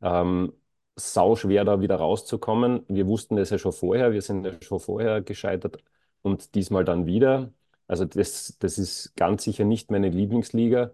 [0.01, 0.53] Ähm,
[0.95, 2.85] sau schwer, da wieder rauszukommen.
[2.87, 5.83] Wir wussten das ja schon vorher, wir sind ja schon vorher gescheitert
[6.21, 7.53] und diesmal dann wieder.
[7.87, 10.93] Also das, das ist ganz sicher nicht meine Lieblingsliga.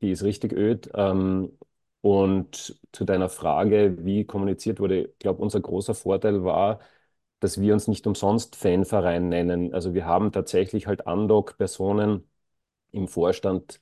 [0.00, 0.90] Die ist richtig öd.
[0.94, 1.58] Ähm,
[2.02, 6.80] und zu deiner Frage, wie kommuniziert wurde, ich glaube, unser großer Vorteil war,
[7.40, 9.74] dass wir uns nicht umsonst Fanverein nennen.
[9.74, 12.24] Also wir haben tatsächlich halt Andock-Personen
[12.92, 13.80] im Vorstand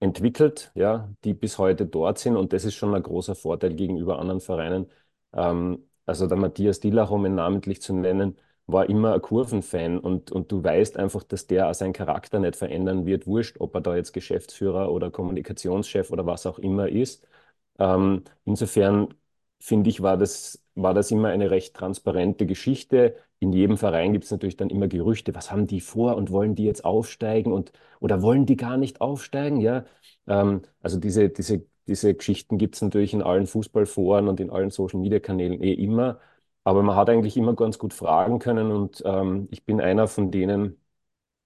[0.00, 2.36] entwickelt, ja, die bis heute dort sind.
[2.36, 4.86] Und das ist schon ein großer Vorteil gegenüber anderen Vereinen.
[5.32, 10.30] Ähm, also der Matthias Dillach, um ihn namentlich zu nennen, war immer ein Kurvenfan und,
[10.30, 13.96] und du weißt einfach, dass der seinen Charakter nicht verändern wird, wurscht, ob er da
[13.96, 17.26] jetzt Geschäftsführer oder Kommunikationschef oder was auch immer ist.
[17.78, 19.14] Ähm, insofern
[19.60, 23.16] finde ich, war das, war das immer eine recht transparente Geschichte.
[23.40, 26.54] In jedem Verein gibt es natürlich dann immer Gerüchte, was haben die vor und wollen
[26.54, 29.60] die jetzt aufsteigen und oder wollen die gar nicht aufsteigen?
[29.60, 29.84] Ja,
[30.26, 34.70] ähm, also diese, diese, diese Geschichten gibt es natürlich in allen Fußballforen und in allen
[34.70, 36.20] Social Media Kanälen eh immer.
[36.64, 40.30] Aber man hat eigentlich immer ganz gut fragen können und ähm, ich bin einer von
[40.30, 40.76] denen,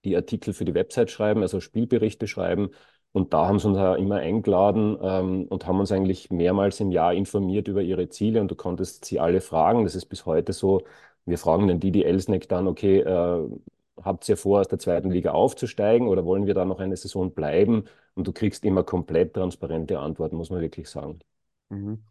[0.05, 2.71] die Artikel für die Website schreiben, also Spielberichte schreiben
[3.13, 6.91] und da haben sie uns auch immer eingeladen ähm, und haben uns eigentlich mehrmals im
[6.91, 9.83] Jahr informiert über ihre Ziele und du konntest sie alle fragen.
[9.83, 10.81] Das ist bis heute so.
[11.25, 13.47] Wir fragen den Didi Elsneck dann, okay, äh,
[14.01, 17.31] habt ihr vor, aus der zweiten Liga aufzusteigen oder wollen wir da noch eine Saison
[17.33, 17.85] bleiben?
[18.15, 21.19] Und du kriegst immer komplett transparente Antworten, muss man wirklich sagen.
[21.69, 22.03] Mhm.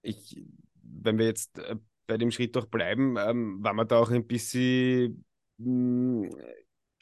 [0.00, 0.42] Ich,
[0.82, 4.26] wenn wir jetzt äh, bei dem Schritt doch bleiben, ähm, war man da auch ein
[4.26, 5.24] bisschen
[5.58, 6.30] mh, hm,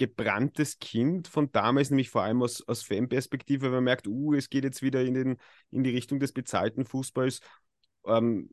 [0.00, 4.48] gebranntes Kind von damals, nämlich vor allem aus, aus Fanperspektive, weil man merkt, uh, es
[4.48, 5.36] geht jetzt wieder in, den,
[5.70, 7.40] in die Richtung des bezahlten Fußballs.
[8.06, 8.48] Ähm,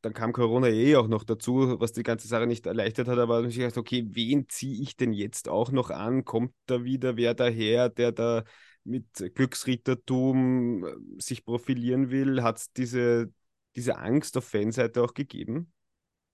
[0.00, 3.42] dann kam Corona eh auch noch dazu, was die ganze Sache nicht erleichtert hat, aber
[3.42, 6.24] ich dachte, okay, wen ziehe ich denn jetzt auch noch an?
[6.24, 8.44] Kommt da wieder wer daher, der da
[8.84, 12.44] mit Glücksrittertum äh, sich profilieren will?
[12.44, 13.32] Hat es diese,
[13.74, 15.72] diese Angst auf Fanseite auch gegeben?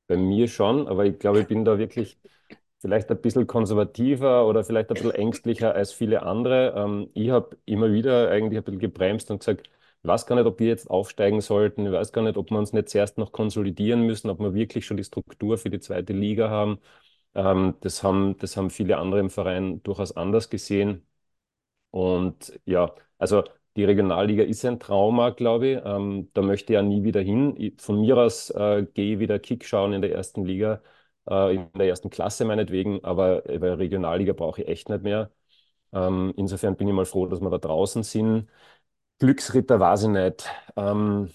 [0.08, 2.18] Bei mir schon, aber ich glaube, ich bin da wirklich
[2.80, 6.74] vielleicht ein bisschen konservativer oder vielleicht ein bisschen ängstlicher als viele andere.
[6.76, 9.68] Ähm, ich habe immer wieder eigentlich ein bisschen gebremst und gesagt,
[10.02, 11.86] ich weiß gar nicht, ob wir jetzt aufsteigen sollten.
[11.86, 14.86] Ich weiß gar nicht, ob wir uns nicht zuerst noch konsolidieren müssen, ob wir wirklich
[14.86, 16.78] schon die Struktur für die zweite Liga haben.
[17.34, 21.06] Ähm, das haben, das haben viele andere im Verein durchaus anders gesehen.
[21.90, 23.44] Und ja, also
[23.76, 25.80] die Regionalliga ist ein Trauma, glaube ich.
[25.84, 27.74] Ähm, da möchte ich ja nie wieder hin.
[27.78, 30.82] Von mir aus äh, gehe ich wieder Kick schauen in der ersten Liga
[31.28, 35.30] äh, in der ersten Klasse meinetwegen, aber bei der Regionalliga brauche ich echt nicht mehr.
[35.92, 38.48] Ähm, insofern bin ich mal froh, dass wir da draußen sind.
[39.18, 40.48] Glücksritter weiß ich nicht.
[40.76, 41.30] Ähm,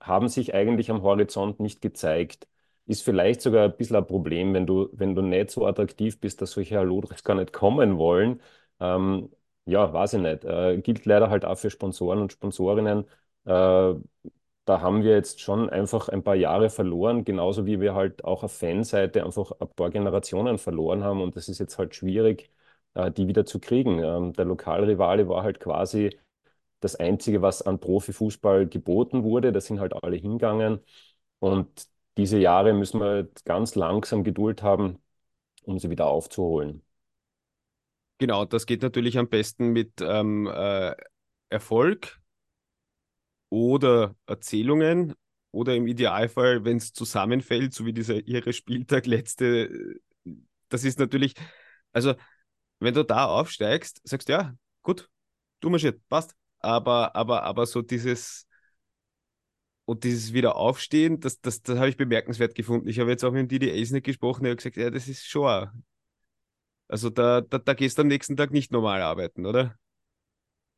[0.00, 2.48] haben sich eigentlich am Horizont nicht gezeigt.
[2.86, 6.42] Ist vielleicht sogar ein bisschen ein Problem, wenn du, wenn du nicht so attraktiv bist,
[6.42, 8.40] dass solche Halodres gar nicht kommen wollen.
[8.80, 9.30] Ähm,
[9.64, 10.44] ja, weiß ich nicht.
[10.44, 13.04] Äh, gilt leider halt auch für Sponsoren und Sponsorinnen.
[13.44, 13.94] Äh,
[14.64, 18.44] da haben wir jetzt schon einfach ein paar Jahre verloren, genauso wie wir halt auch
[18.44, 21.20] auf Fanseite einfach ein paar Generationen verloren haben.
[21.20, 22.50] Und das ist jetzt halt schwierig,
[22.94, 23.98] äh, die wieder zu kriegen.
[24.02, 26.16] Ähm, der Lokalrivale war halt quasi
[26.80, 29.52] das Einzige, was an Profifußball geboten wurde.
[29.52, 30.80] Da sind halt alle hingegangen.
[31.40, 34.98] Und diese Jahre müssen wir halt ganz langsam Geduld haben,
[35.64, 36.82] um sie wieder aufzuholen.
[38.18, 40.94] Genau, das geht natürlich am besten mit ähm, äh,
[41.50, 42.20] Erfolg,
[43.52, 45.14] oder Erzählungen
[45.50, 50.00] oder im Idealfall, wenn es zusammenfällt, so wie dieser ihre Spieltag letzte,
[50.70, 51.34] das ist natürlich,
[51.92, 52.14] also
[52.80, 55.10] wenn du da aufsteigst, sagst du, ja, gut,
[55.60, 56.34] du marschiert, passt.
[56.60, 58.46] Aber, aber, aber so dieses
[59.84, 62.88] und dieses Wiederaufstehen, das, das, das habe ich bemerkenswert gefunden.
[62.88, 65.26] Ich habe jetzt auch mit dem Didi Elsnick gesprochen, der hat gesagt, ja, das ist
[65.26, 65.84] schon.
[66.88, 69.76] Also da, da, da gehst du am nächsten Tag nicht normal arbeiten, oder?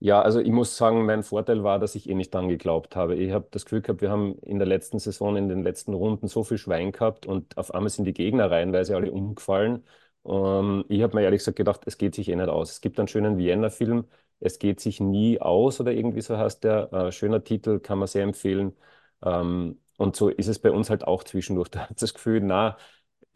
[0.04, 3.14] Ja, also ich muss sagen, mein Vorteil war, dass ich eh nicht dran geglaubt habe.
[3.16, 6.28] Ich habe das Gefühl gehabt, wir haben in der letzten Saison, in den letzten Runden
[6.28, 9.82] so viel Schwein gehabt und auf einmal sind die Gegner reihenweise alle umgefallen.
[10.26, 12.70] Ähm, ich habe mir ehrlich gesagt gedacht, es geht sich eh nicht aus.
[12.72, 14.04] Es gibt einen schönen Vienna-Film,
[14.40, 16.92] es geht sich nie aus oder irgendwie so heißt der.
[16.92, 18.76] Äh, schöner Titel, kann man sehr empfehlen.
[19.24, 21.68] Ähm, und so ist es bei uns halt auch zwischendurch.
[21.70, 22.76] Da hat das Gefühl, na,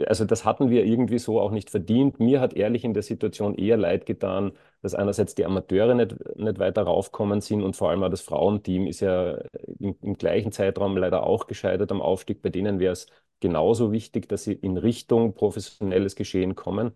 [0.07, 2.21] also das hatten wir irgendwie so auch nicht verdient.
[2.21, 6.59] Mir hat ehrlich in der Situation eher leid getan, dass einerseits die Amateure nicht, nicht
[6.59, 9.39] weiter raufkommen sind und vor allem auch das Frauenteam ist ja
[9.79, 12.43] im, im gleichen Zeitraum leider auch gescheitert am Aufstieg.
[12.43, 13.07] Bei denen wäre es
[13.41, 16.93] genauso wichtig, dass sie in Richtung professionelles Geschehen kommen.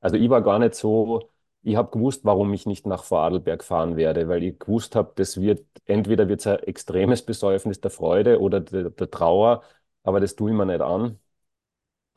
[0.00, 1.30] Also ich war gar nicht so,
[1.62, 5.40] ich habe gewusst, warum ich nicht nach Vorarlberg fahren werde, weil ich gewusst habe, das
[5.40, 9.62] wird, entweder wird es ein extremes Besäufnis der Freude oder der, der Trauer,
[10.02, 11.18] aber das tue ich mir nicht an.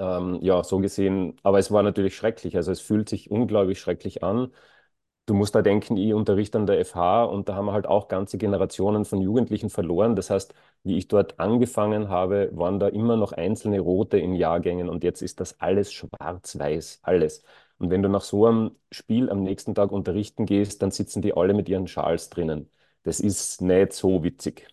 [0.01, 2.55] Ähm, ja, so gesehen, aber es war natürlich schrecklich.
[2.55, 4.51] Also es fühlt sich unglaublich schrecklich an.
[5.27, 8.07] Du musst da denken, ich unterrichte an der FH und da haben wir halt auch
[8.09, 10.15] ganze Generationen von Jugendlichen verloren.
[10.15, 14.89] Das heißt, wie ich dort angefangen habe, waren da immer noch einzelne Rote in Jahrgängen
[14.89, 17.43] und jetzt ist das alles schwarz-weiß, alles.
[17.77, 21.33] Und wenn du nach so einem Spiel am nächsten Tag unterrichten gehst, dann sitzen die
[21.35, 22.69] alle mit ihren Schals drinnen.
[23.03, 24.67] Das ist nicht so witzig.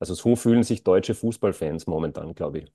[0.00, 2.72] Also so fühlen sich deutsche Fußballfans momentan, glaube ich.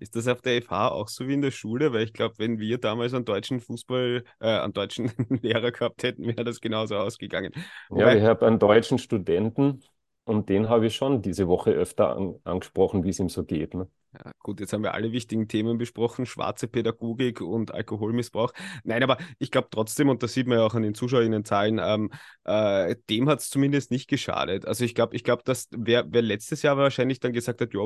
[0.00, 1.92] Ist das auf der FH auch so wie in der Schule?
[1.92, 6.26] Weil ich glaube, wenn wir damals einen deutschen Fußball, äh, einen deutschen Lehrer gehabt hätten,
[6.26, 7.52] wäre das genauso ausgegangen.
[7.90, 9.82] Ja, ich habe einen deutschen Studenten
[10.24, 13.74] und den habe ich schon diese Woche öfter an, angesprochen, wie es ihm so geht.
[13.74, 13.88] Ne?
[14.14, 18.54] Ja, gut, jetzt haben wir alle wichtigen Themen besprochen, schwarze Pädagogik und Alkoholmissbrauch.
[18.82, 22.10] Nein, aber ich glaube trotzdem, und das sieht man ja auch an den Zuschauerinnenzahlen, ähm,
[22.44, 24.64] äh, dem hat es zumindest nicht geschadet.
[24.64, 27.80] Also ich glaube, ich glaube, dass wer, wer letztes Jahr wahrscheinlich dann gesagt hat, ja,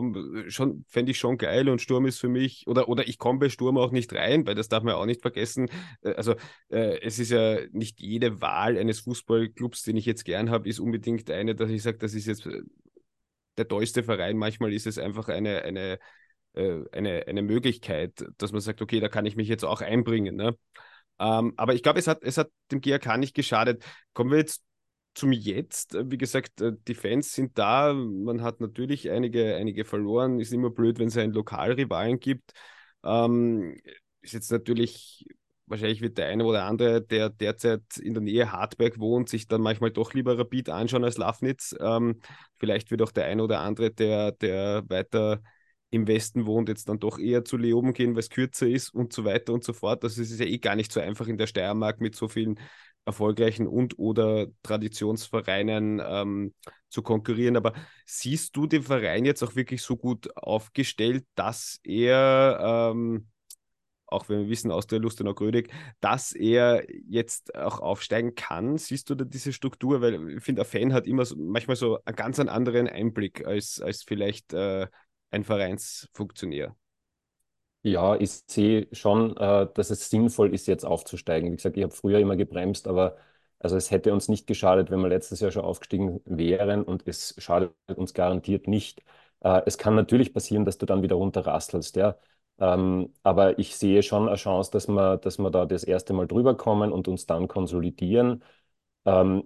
[0.49, 3.49] schon fände ich schon geil und Sturm ist für mich, oder, oder ich komme bei
[3.49, 5.69] Sturm auch nicht rein, weil das darf man auch nicht vergessen.
[6.03, 6.37] Äh, also
[6.69, 10.79] äh, es ist ja nicht jede Wahl eines Fußballclubs, den ich jetzt gern habe, ist
[10.79, 12.49] unbedingt eine, dass ich sage, das ist jetzt
[13.57, 14.37] der tollste Verein.
[14.37, 15.99] Manchmal ist es einfach eine, eine,
[16.55, 20.37] äh, eine, eine Möglichkeit, dass man sagt, okay, da kann ich mich jetzt auch einbringen.
[20.37, 20.57] Ne?
[21.19, 23.85] Ähm, aber ich glaube, es hat, es hat dem GRK nicht geschadet.
[24.13, 24.63] Kommen wir jetzt
[25.15, 25.95] zum Jetzt.
[26.11, 27.93] Wie gesagt, äh, die Fans sind da.
[27.95, 30.41] Man hat natürlich einige, einige verloren.
[30.41, 32.53] Ist immer blöd, wenn es einen Lokalrivalen gibt.
[33.05, 33.77] Ähm,
[34.21, 35.27] ist jetzt natürlich
[35.67, 39.61] wahrscheinlich wird der eine oder andere, der derzeit in der Nähe Hartberg wohnt, sich dann
[39.61, 41.75] manchmal doch lieber Rapid anschauen als Lafnitz.
[41.81, 42.21] Ähm,
[42.57, 45.41] vielleicht wird auch der eine oder andere, der, der weiter
[45.91, 49.13] im Westen wohnt, jetzt dann doch eher zu Leoben gehen, weil es kürzer ist und
[49.13, 50.03] so weiter und so fort.
[50.05, 52.59] Das ist ja eh gar nicht so einfach in der Steiermark mit so vielen
[53.05, 56.55] erfolgreichen und oder Traditionsvereinen ähm,
[56.89, 57.57] zu konkurrieren.
[57.57, 57.75] Aber
[58.07, 63.29] siehst du den Verein jetzt auch wirklich so gut aufgestellt, dass er ähm,
[64.13, 68.79] auch wenn wir wissen, aus der Lustenau Grödig, dass er jetzt auch aufsteigen kann.
[68.79, 70.01] Siehst du da diese Struktur?
[70.01, 73.81] Weil ich finde, ein Fan hat immer so, manchmal so einen ganz anderen Einblick als,
[73.81, 74.87] als vielleicht äh,
[75.31, 76.77] ein Vereinsfunktionär.
[77.85, 81.51] Ja, ich sehe schon, äh, dass es sinnvoll ist, jetzt aufzusteigen.
[81.51, 83.17] Wie gesagt, ich habe früher immer gebremst, aber
[83.59, 87.35] also es hätte uns nicht geschadet, wenn wir letztes Jahr schon aufgestiegen wären und es
[87.39, 89.03] schadet uns garantiert nicht.
[89.41, 92.17] Äh, es kann natürlich passieren, dass du dann wieder runterrasselst, ja.
[92.59, 96.27] Ähm, aber ich sehe schon eine Chance, dass wir, dass wir da das erste Mal
[96.29, 98.43] drüber kommen und uns dann konsolidieren.
[99.05, 99.45] Ähm,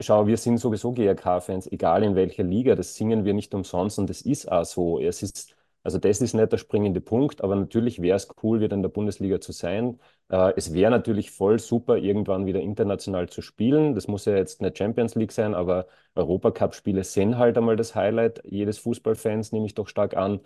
[0.00, 4.10] schau, wir sind sowieso GRK-Fans, egal in welcher Liga, das singen wir nicht umsonst und
[4.10, 4.98] das ist auch so.
[5.00, 8.74] Es ist, also das ist nicht der springende Punkt, aber natürlich wäre es cool, wieder
[8.76, 10.00] in der Bundesliga zu sein.
[10.28, 13.94] Äh, es wäre natürlich voll super, irgendwann wieder international zu spielen.
[13.94, 18.42] Das muss ja jetzt nicht Champions League sein, aber Europacup-Spiele sind halt einmal das Highlight
[18.44, 20.40] jedes Fußballfans, nehme ich doch stark an.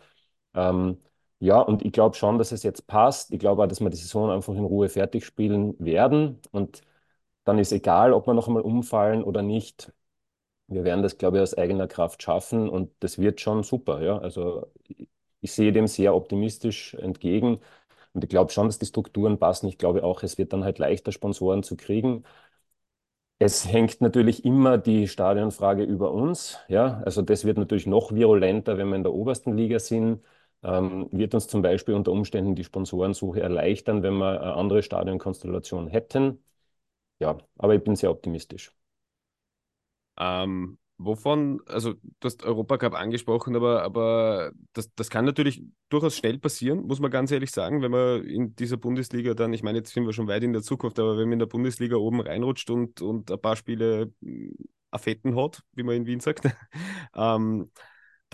[0.54, 0.98] Ähm,
[1.38, 3.32] ja, und ich glaube schon, dass es jetzt passt.
[3.32, 6.40] Ich glaube auch, dass wir die Saison einfach in Ruhe fertig spielen werden.
[6.50, 6.82] Und
[7.44, 9.92] dann ist egal, ob wir noch einmal umfallen oder nicht.
[10.68, 14.02] Wir werden das, glaube ich, aus eigener Kraft schaffen und das wird schon super.
[14.02, 14.18] Ja?
[14.18, 14.66] Also
[15.42, 17.60] ich sehe dem sehr optimistisch entgegen.
[18.14, 19.68] Und ich glaube schon, dass die Strukturen passen.
[19.68, 22.24] Ich glaube auch, es wird dann halt leichter, Sponsoren zu kriegen.
[23.38, 26.58] Es hängt natürlich immer die Stadionfrage über uns.
[26.68, 30.22] Ja, also das wird natürlich noch virulenter, wenn wir in der obersten Liga sind
[30.62, 35.88] ähm, wird uns zum Beispiel unter Umständen die Sponsorensuche erleichtern, wenn wir eine andere Stadionkonstellation
[35.88, 36.42] hätten.
[37.18, 38.72] Ja, aber ich bin sehr optimistisch.
[40.18, 46.38] Ähm, wovon, also du hast Europacup angesprochen, aber, aber das, das kann natürlich durchaus schnell
[46.38, 49.92] passieren, muss man ganz ehrlich sagen, wenn man in dieser Bundesliga dann, ich meine, jetzt
[49.92, 52.70] sind wir schon weit in der Zukunft, aber wenn man in der Bundesliga oben reinrutscht
[52.70, 54.54] und, und ein paar Spiele hm,
[54.90, 56.44] Affetten hat, wie man in Wien sagt,
[57.14, 57.70] ähm,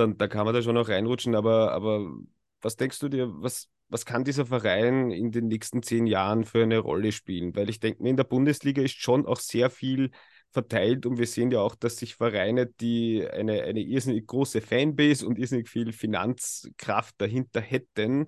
[0.03, 1.35] dann da kann man da schon auch reinrutschen.
[1.35, 2.13] Aber, aber
[2.61, 6.63] was denkst du dir, was, was kann dieser Verein in den nächsten zehn Jahren für
[6.63, 7.55] eine Rolle spielen?
[7.57, 10.11] Weil ich denke mir, in der Bundesliga ist schon auch sehr viel
[10.51, 15.27] verteilt und wir sehen ja auch, dass sich Vereine, die eine, eine irrsinnig große Fanbase
[15.27, 18.27] und irrsinnig viel Finanzkraft dahinter hätten,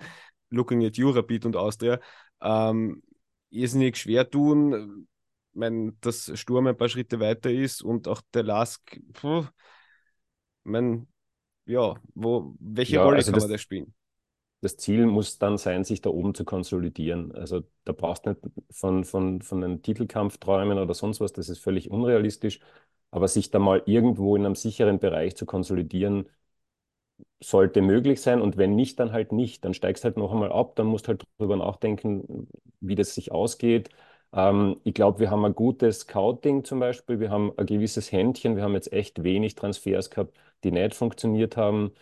[0.50, 2.00] looking at Eurobeat und Austria,
[2.40, 3.02] ähm,
[3.50, 5.06] irrsinnig schwer tun.
[5.52, 9.40] Ich meine, dass Sturm ein paar Schritte weiter ist und auch der Lask, puh,
[10.64, 11.06] ich meine,
[11.66, 13.94] ja, wo, welche ja, Rolle also kann das, man da spielen?
[14.60, 17.32] das Ziel muss dann sein, sich da oben zu konsolidieren.
[17.32, 21.48] Also da brauchst du nicht von, von, von einem Titelkampf träumen oder sonst was, das
[21.50, 22.60] ist völlig unrealistisch.
[23.10, 26.28] Aber sich da mal irgendwo in einem sicheren Bereich zu konsolidieren,
[27.40, 28.40] sollte möglich sein.
[28.40, 29.64] Und wenn nicht, dann halt nicht.
[29.64, 32.48] Dann steigst halt noch einmal ab, dann musst halt drüber nachdenken,
[32.80, 33.90] wie das sich ausgeht.
[34.32, 37.20] Ähm, ich glaube, wir haben ein gutes Scouting zum Beispiel.
[37.20, 38.56] Wir haben ein gewisses Händchen.
[38.56, 41.92] Wir haben jetzt echt wenig Transfers gehabt, die nicht funktioniert haben.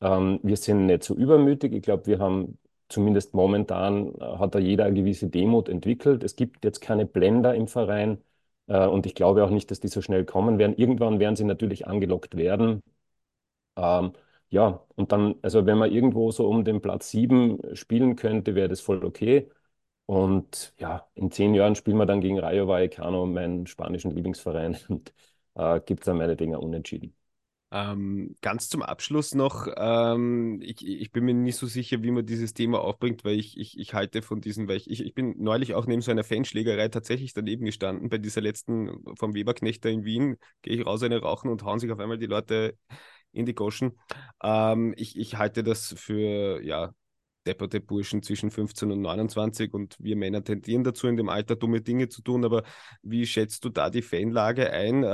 [0.00, 1.72] Ähm, wir sind nicht so übermütig.
[1.72, 6.22] Ich glaube, wir haben zumindest momentan äh, hat da jeder eine gewisse Demut entwickelt.
[6.24, 8.22] Es gibt jetzt keine Blender im Verein.
[8.66, 10.76] Äh, und ich glaube auch nicht, dass die so schnell kommen werden.
[10.76, 12.82] Irgendwann werden sie natürlich angelockt werden.
[13.76, 14.12] Ähm,
[14.50, 18.68] ja, und dann, also wenn man irgendwo so um den Platz 7 spielen könnte, wäre
[18.68, 19.48] das voll okay.
[20.06, 25.14] Und ja, in zehn Jahren spielen wir dann gegen Rayo Vallecano, meinen spanischen Lieblingsverein, und
[25.54, 27.14] äh, gibt es dann meine Dinger unentschieden.
[27.72, 32.26] Ähm, ganz zum Abschluss noch, ähm, ich, ich bin mir nicht so sicher, wie man
[32.26, 35.74] dieses Thema aufbringt, weil ich, ich, ich halte von diesen, weil ich, ich, bin neulich
[35.74, 40.36] auch neben so einer Fanschlägerei tatsächlich daneben gestanden, bei dieser letzten vom Weberknechter in Wien,
[40.62, 42.76] gehe ich raus eine rauchen und hauen sich auf einmal die Leute
[43.30, 43.92] in die Goschen.
[44.42, 46.92] Ähm, ich, ich halte das für, ja,
[47.46, 51.80] depperte Burschen zwischen 15 und 29 und wir Männer tendieren dazu, in dem Alter dumme
[51.80, 52.64] Dinge zu tun, aber
[53.02, 55.04] wie schätzt du da die Fanlage ein?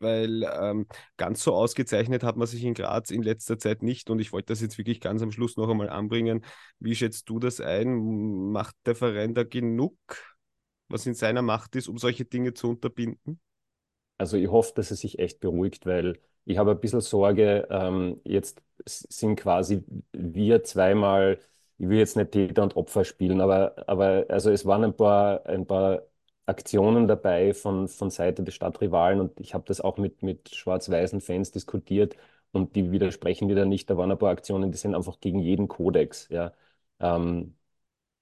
[0.00, 0.86] Weil ähm,
[1.18, 4.46] ganz so ausgezeichnet hat man sich in Graz in letzter Zeit nicht und ich wollte
[4.52, 6.42] das jetzt wirklich ganz am Schluss noch einmal anbringen.
[6.78, 8.50] Wie schätzt du das ein?
[8.50, 9.96] Macht der Verein da genug,
[10.88, 13.40] was in seiner Macht ist, um solche Dinge zu unterbinden?
[14.18, 18.20] Also ich hoffe, dass es sich echt beruhigt, weil ich habe ein bisschen Sorge, ähm,
[18.24, 21.38] jetzt sind quasi wir zweimal,
[21.78, 25.46] ich will jetzt nicht Täter und Opfer spielen, aber, aber also es waren ein paar,
[25.46, 26.02] ein paar
[26.50, 31.20] Aktionen dabei von, von Seite des Stadtrivalen und ich habe das auch mit, mit schwarz-weißen
[31.20, 32.16] Fans diskutiert
[32.52, 33.88] und die widersprechen da nicht.
[33.90, 36.28] Da waren ein paar Aktionen, die sind einfach gegen jeden Kodex.
[36.30, 36.52] Ja.
[37.00, 37.56] Ähm,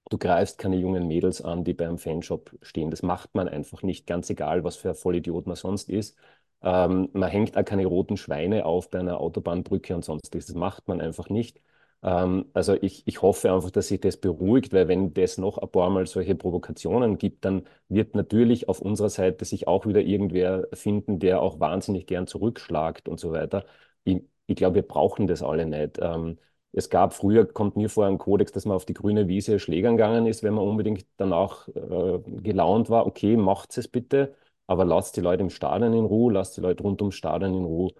[0.09, 2.91] du greifst keine jungen Mädels an, die beim Fanshop stehen.
[2.91, 6.17] Das macht man einfach nicht, ganz egal, was für ein Vollidiot man sonst ist.
[6.61, 10.47] Ähm, man hängt auch keine roten Schweine auf bei einer Autobahnbrücke und sonstiges.
[10.47, 11.61] Das macht man einfach nicht.
[12.01, 15.69] Ähm, also ich, ich hoffe einfach, dass sich das beruhigt, weil wenn das noch ein
[15.69, 20.67] paar Mal solche Provokationen gibt, dann wird natürlich auf unserer Seite sich auch wieder irgendwer
[20.73, 23.65] finden, der auch wahnsinnig gern zurückschlagt und so weiter.
[24.03, 25.97] Ich, ich glaube, wir brauchen das alle nicht.
[26.01, 26.37] Ähm,
[26.71, 29.97] es gab früher, kommt mir vor, ein Kodex, dass man auf die grüne Wiese schlägern
[29.97, 33.07] gegangen ist, wenn man unbedingt danach äh, gelaunt war.
[33.07, 34.35] Okay, macht es bitte,
[34.67, 37.65] aber lasst die Leute im Stadion in Ruhe, lasst die Leute rund ums Stadion in
[37.65, 37.91] Ruhe.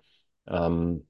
[0.48, 1.08] Ähm,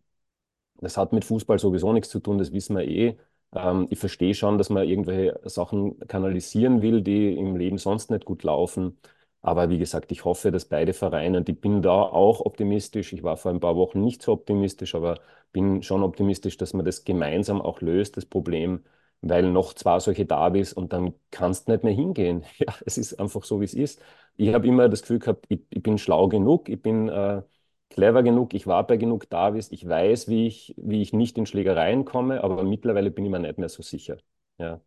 [0.81, 3.17] das hat mit Fußball sowieso nichts zu tun, das wissen wir eh.
[3.53, 8.25] Ähm, ich verstehe schon, dass man irgendwelche Sachen kanalisieren will, die im Leben sonst nicht
[8.25, 8.97] gut laufen.
[9.41, 13.23] Aber wie gesagt, ich hoffe, dass beide Vereine, und ich bin da auch optimistisch, ich
[13.23, 15.19] war vor ein paar Wochen nicht so optimistisch, aber
[15.53, 18.83] bin schon optimistisch, dass man das gemeinsam auch löst, das Problem,
[19.21, 22.43] weil noch zwei solche Davis und dann kannst du nicht mehr hingehen.
[22.57, 24.01] Ja, es ist einfach so, wie es ist.
[24.35, 27.41] Ich habe immer das Gefühl gehabt, ich, ich bin schlau genug, ich bin äh,
[27.89, 31.45] clever genug, ich war bei genug Davis, ich weiß, wie ich, wie ich nicht in
[31.45, 34.17] Schlägereien komme, aber mittlerweile bin ich mir nicht mehr so sicher.
[34.58, 34.82] Ja.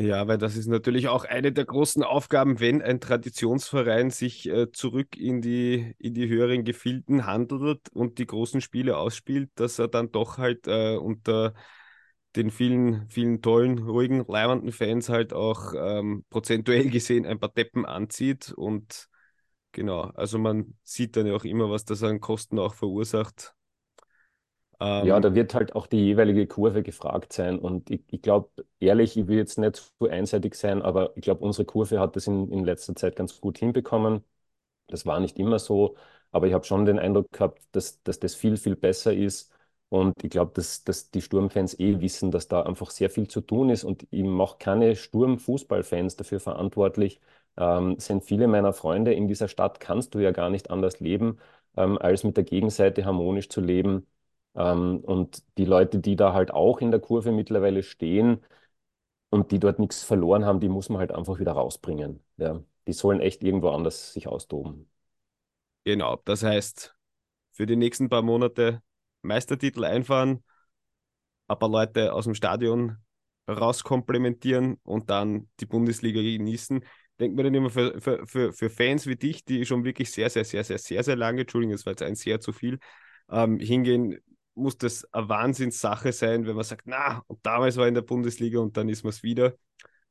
[0.00, 4.70] Ja, weil das ist natürlich auch eine der großen Aufgaben, wenn ein Traditionsverein sich äh,
[4.70, 9.88] zurück in die, in die höheren Gefilden handelt und die großen Spiele ausspielt, dass er
[9.88, 11.52] dann doch halt äh, unter
[12.36, 17.84] den vielen, vielen tollen, ruhigen, leibenden Fans halt auch ähm, prozentuell gesehen ein paar Deppen
[17.84, 19.08] anzieht und
[19.72, 23.54] Genau, also man sieht dann ja auch immer, was das an Kosten auch verursacht.
[25.00, 27.58] Ja, Ähm, da wird halt auch die jeweilige Kurve gefragt sein.
[27.60, 28.50] Und ich, ich glaube,
[28.80, 32.26] ehrlich, ich will jetzt nicht zu einseitig sein, aber ich glaube, unsere Kurve hat das
[32.26, 34.24] in, in letzter Zeit ganz gut hinbekommen.
[34.88, 35.96] Das war nicht immer so,
[36.32, 39.52] aber ich habe schon den Eindruck gehabt, dass, dass das viel, viel besser ist.
[39.90, 43.40] Und ich glaube, dass, dass die Sturmfans eh wissen, dass da einfach sehr viel zu
[43.42, 43.84] tun ist.
[43.84, 47.20] Und ich mache keine Sturm-Fußballfans dafür verantwortlich.
[47.56, 51.38] Ähm, sind viele meiner Freunde in dieser Stadt, kannst du ja gar nicht anders leben,
[51.76, 54.06] ähm, als mit der Gegenseite harmonisch zu leben.
[54.54, 58.44] Ähm, und die Leute, die da halt auch in der Kurve mittlerweile stehen
[59.30, 62.22] und die dort nichts verloren haben, die muss man halt einfach wieder rausbringen.
[62.36, 62.62] Ja.
[62.86, 64.88] Die sollen echt irgendwo anders sich austoben.
[65.84, 66.94] genau, das heißt,
[67.52, 68.82] für die nächsten paar Monate
[69.22, 70.44] Meistertitel einfahren,
[71.48, 72.98] ein paar Leute aus dem Stadion
[73.48, 76.84] rauskomplementieren und dann die Bundesliga genießen.
[77.20, 80.30] Denkt man dann immer für, für, für, für Fans wie dich, die schon wirklich sehr,
[80.30, 82.78] sehr, sehr, sehr, sehr, sehr lange, Entschuldigung, das war jetzt ein sehr zu viel,
[83.30, 84.18] ähm, hingehen,
[84.54, 88.58] muss das eine Wahnsinnssache sein, wenn man sagt, na, und damals war in der Bundesliga
[88.60, 89.54] und dann ist man es wieder.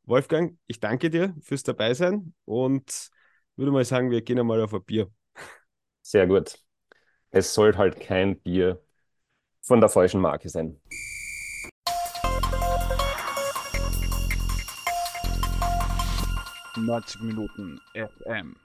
[0.03, 3.09] Wolfgang, ich danke dir fürs Dabeisein und
[3.57, 5.11] würde mal sagen, wir gehen einmal auf ein Bier.
[6.01, 6.57] Sehr gut.
[7.31, 8.81] Es soll halt kein Bier
[9.61, 10.79] von der falschen Marke sein.
[16.78, 18.55] 90 Minuten FM.